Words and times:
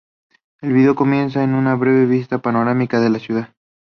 El 0.61 0.73
vídeo 0.73 0.95
comienza 0.95 1.41
con 1.41 1.53
una 1.53 1.75
breve 1.75 2.07
vista 2.07 2.39
panorámica 2.39 2.99
de 2.99 3.11
la 3.11 3.19
ciudad. 3.19 3.49